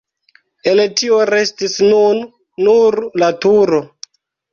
El 0.69 0.79
tio 1.01 1.19
restis 1.29 1.75
nun 1.89 2.21
nur 2.69 2.97
la 3.25 3.29
turo. 3.45 3.83